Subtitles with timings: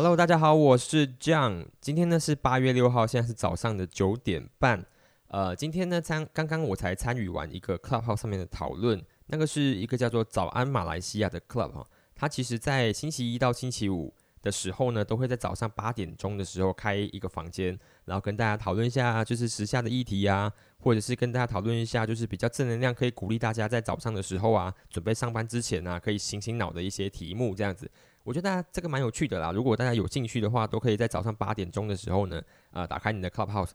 [0.00, 1.66] 大家好，我是 John。
[1.78, 4.84] 今天呢是八月六号，现在是早上的九点半。
[5.28, 11.86] 呃，今天呢参刚刚我才参与完一个 Clubhouse 上面的讨论，那个是一个叫做“早安马来西亚”的 Club 哈。
[12.14, 27.90] 它其实在星期一到星期五的时候呢，都会在早上八点钟的时候开一个房间，然后跟大家讨论一下就是时下的议题啊，或者是跟大家讨论一下就是比较正能量，可以鼓励大家在早上的时候啊，准备上班之前啊，可以醒醒脑的一些题目这样子。
[28.22, 29.50] 我觉得大家这个蛮有趣的啦。
[29.52, 33.70] 如果大家有兴趣的话，都可以在早上八点钟的时候呢，呃，打开你的 Clubhouse。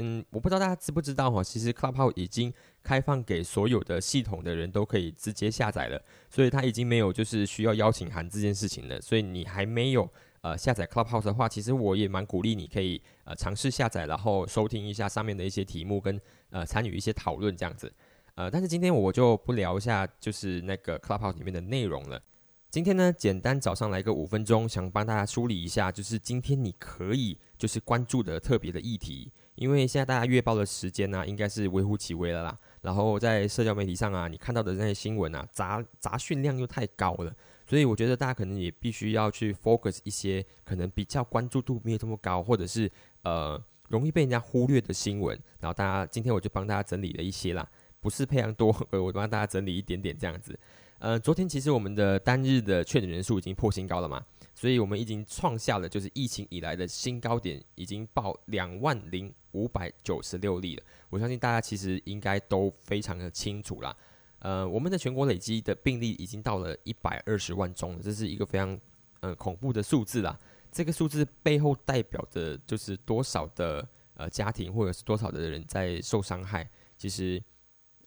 [0.00, 9.00] 嗯，我不知道大家知不知道哈，其实 Clubhouse 已经开放给所有的系统的人都可以直接下载了，所以它已经没有就是需要邀请函这件事情了。
[9.00, 10.08] 所以你还没有
[10.42, 17.92] 呃下载 Clubhouse 的话，其实我也蛮鼓励你可以呃尝试下载，然后收听一下上面的一些题目跟呃参与一些讨论这样子。
[18.36, 22.22] 呃，但是今天我就不聊一下就是那个 Clubhouse 里面的内容了。
[22.70, 29.32] 今天呢，简单早上来个五分钟，想帮大家梳理一下，就是今天你可以就是关注的特别的议题。
[29.54, 32.54] 因为现在大家月报的时间呢，应该是微乎其微了啦。
[32.82, 37.34] 然后在社交媒体上啊，你看到的那些新闻啊，杂杂讯量又太高了，
[37.66, 42.90] 所以我觉得大家可能也必须要去 focus 一些可能比较关注度没有这么高，或者是
[43.22, 45.34] 呃容易被人家忽略的新闻。
[45.58, 47.66] 然后大家今天我就帮大家整理了一些啦，
[47.98, 50.58] 不是非常多， 我帮大家整理一点点这样子。
[50.98, 60.82] 呃，昨天其实我们的单日的确诊人数已经破新高了嘛，所以我们已经创下了就是疫情以来的新高点，已经报两万零五百九十六例了。
[61.08, 63.96] 我相信大家其实应该都非常的清楚啦。
[64.40, 68.76] 呃，我们的全国累积的病例已经到了一百二十万宗了，这是一个非常
[69.20, 70.36] 呃恐怖的数字啦。
[70.72, 76.68] 这个数字背后代表的就是多少的呃家庭或者是多少的人在受伤害。
[76.96, 77.40] 其实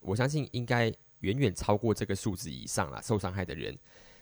[0.01, 0.93] 我相信应该。
[1.21, 3.75] 远远超过这个数字以上了受伤害的人，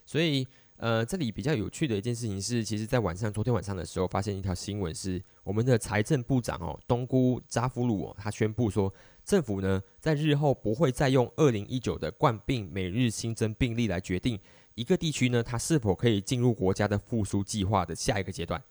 [0.06, 0.47] 所以
[0.78, 8.94] 呃，这里比较有趣的一件事情是，其实，在晚上昨天晚上的时候，发现一条新闻是，我们的财政部长哦，东姑扎夫鲁哦，他宣布说，
[9.25, 14.40] 政府呢，在日后不会再用二零一九的冠病每日新增病例来决定
[14.75, 18.62] 一个地区呢，它是否可以进入国家的复苏计划的下一个阶段。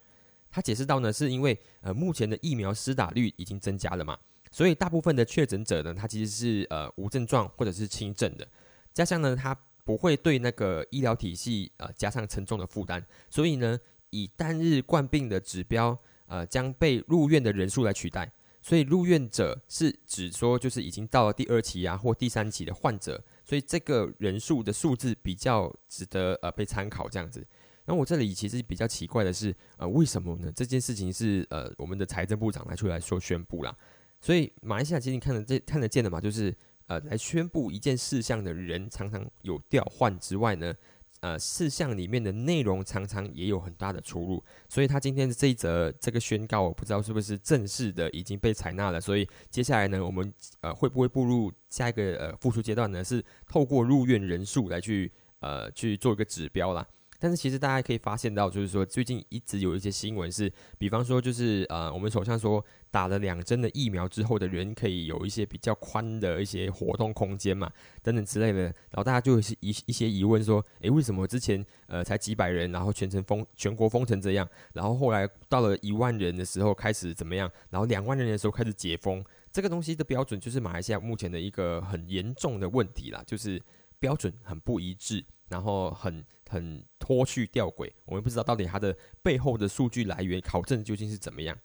[0.50, 4.16] 他解释到呢，是因为呃，目前的疫苗施打率已经增加了嘛。
[4.50, 8.47] 所以大部分的确诊者呢，他其实是呃无症状或者是轻症的，
[8.92, 13.78] 加上呢，他不会对那个医疗体系呃加上沉重的负担，所以呢，
[14.10, 27.47] 以单日冠病的指标呃将被入院的人数来取代，所以入院者是指说就是已经到了第二期啊或第三期的患者，所以这个人数的数字比较值得呃被参考这样子。
[27.86, 30.53] 那我这里其实比较奇怪的是，呃为什么呢？
[30.54, 33.75] 这件事情是呃我们的财政部长来出来说宣布了。
[34.20, 36.54] 所以马来西亚其实你看得这看得见的嘛，就是
[36.86, 40.74] 呃来宣布一件事项的人常常有调换之外呢，
[41.20, 44.42] 呃事项里面的内容常常也有很大的出入。
[44.68, 49.00] 所以他今天的这一则这个宣告，我不知道是不是正式的已经被采纳了。
[49.00, 53.04] 所以接下来呢，我们呃会不会步入下一个呃复苏阶段呢？
[53.04, 56.86] 是透过入院人数来去呃去做一个指标啦。
[57.18, 67.68] 但是其实大家可以发现到，就是说最近一直有一些新闻是，比方说就是呃，我们首相说打了两针的疫苗之后的人可以有一些比较宽的一些活动空间嘛，
[68.02, 68.62] 等等之类的。
[68.62, 79.24] 然后大家就是一一些疑问说，诶，为什么之前呃才几百人，然后全城封全国封成这样，然后后来到了一万人的时候开始怎么样，然后两万人的时候开始解封？
[79.50, 83.60] 这个东西的标准就是马来西亚目前的一个很严重的问题啦，就是
[83.98, 85.24] 标准很不一致。
[85.48, 91.56] 然后很很脱去吊诡，我们不知道到底它的背后的数据来源考证究竟是怎么样。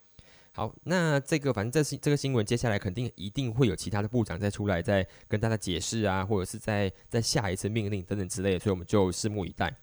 [0.53, 9.75] 好，那这个反正这是这个新闻，接下来肯定一定会有其他的部长再出来再跟大家解释啊，或者是在在下一次命令等等之类的，所以我们就拭目以待。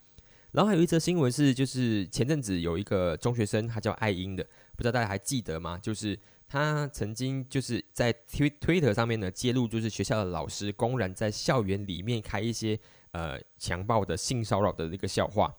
[0.52, 4.42] 然后还有一则新闻是，就是前阵子有一个中学生，他叫爱英的，
[4.74, 5.76] 不知道大家还记得吗？
[5.76, 6.18] 就是
[6.48, 12.80] 他曾经就是在推推特上面呢揭露，就是学校的老师公然在校园里面开一些。
[13.12, 15.52] 呃，强暴的性骚扰的一个笑话，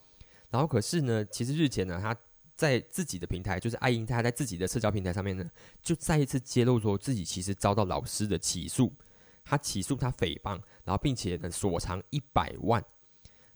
[0.50, 2.15] 然后可是呢，其实日前呢，他
[2.56, 5.44] 在自己的平台，就是爱英，他在自己的社交平台上面呢，
[5.81, 8.94] 就再一次揭露说自己其实遭到老师的起诉，
[9.44, 12.81] 他起诉他诽谤，然后并且呢索偿一百万，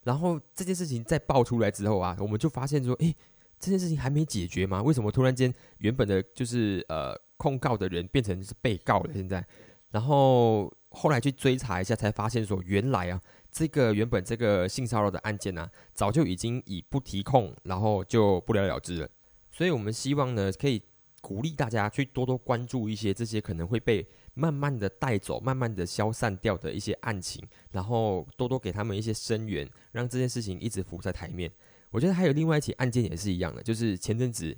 [0.04, 3.16] 然后这件事情在爆出来之后啊，我们就发现说，诶，
[3.58, 4.84] 这件事情还没解决吗？
[4.84, 9.14] 为什么突然间原本的就是呃控告的人变成是被告了？
[9.14, 9.46] 现在，
[9.92, 13.22] 然后后来去追查一下，才发现说原来啊。
[13.56, 19.10] 这个原本这个性骚扰的案件呢，早就已经以不提控，然后就不了了之了。
[19.50, 20.82] 所以，我们希望呢，可以
[21.22, 27.42] 鼓励大家去多多关注一些这些可能会被慢慢的带走、慢慢的消散掉的一些案情，
[27.72, 31.50] 然后多多给他们一些声援，让这件事情一直浮在台面。
[31.92, 34.54] 我觉得还有另外一起案件也是一样的，就是前阵子，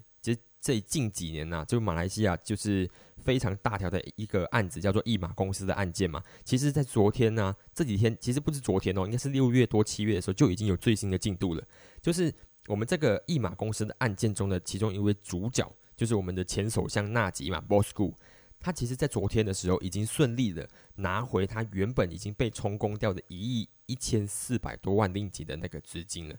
[0.59, 6.21] 这近几年呐，就马来西亚就是非常大条的一个案子，叫做易马公司的案件嘛。
[6.43, 11.63] 其实，在昨天呢，这几天其实不是昨天哦，应该是六月多七月的时候就已经有最新的进度了。
[12.01, 12.33] 就是
[12.67, 18.13] 我们这个易马公司的案件中的其中一位主角，就是我们的前首相纳吉嘛，Bosco。
[18.59, 26.35] 他其实，在昨天的时候，已经顺利的拿回他原本已经被充公掉的一亿一千四百多万令吉的那个资金了。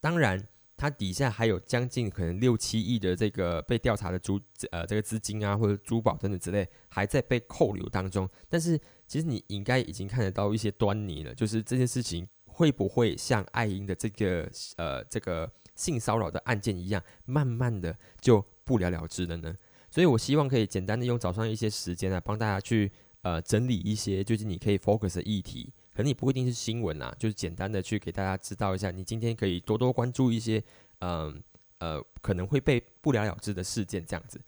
[0.00, 0.42] 当然，
[0.78, 4.40] 它底下还有将近可能六七亿的这个被调查的珠
[4.70, 8.30] 呃这个资金啊，或者珠宝等等之类，还在被扣留当中。
[8.48, 19.56] 但是，其实你应该已经看得到一些端倪了，就是这件事情会不会像爱英的这个呃这个性骚扰的案件一样，慢慢的就不了了之了呢？
[19.90, 22.92] 所以，我希望可以简单的用早上一些时间啊，帮大家去
[23.22, 25.72] 呃整理一些最近你可以 focus 的议题。
[25.98, 30.62] 可能你不一定是新闻啊，就是简单的去给大家知道一下，你今天可以多多关注一些
[31.00, 31.42] 嗯
[31.78, 34.40] 呃可能会被不了了之的事件这样子。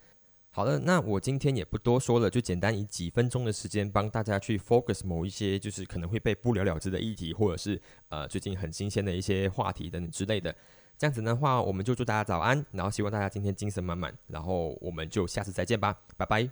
[0.53, 10.55] 好了，那我今天也不多说了，就简单以几分钟的时间帮大家去 focus 某一些就是可能会被不了了之的议题，或者是呃最近很新鲜的一些话题等等之类的。
[10.97, 16.49] 这样子的话，我们就祝大家早安，然后希望大家今天精神满满，然后我们就下次再见吧，拜拜。